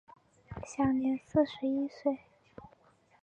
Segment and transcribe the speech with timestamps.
[0.65, 2.17] 享年四十一岁。